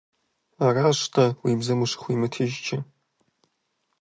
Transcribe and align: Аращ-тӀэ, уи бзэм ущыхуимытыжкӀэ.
Аращ-тӀэ, 0.65 1.25
уи 1.43 1.53
бзэм 1.59 1.79
ущыхуимытыжкӀэ. 1.83 2.79